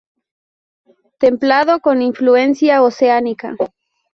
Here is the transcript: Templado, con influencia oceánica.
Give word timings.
Templado, 1.19 1.79
con 1.79 2.01
influencia 2.01 2.81
oceánica. 2.81 3.55